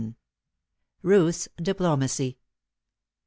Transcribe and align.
RUTH'S 1.03 1.47
DIPLOMACY. 1.61 2.39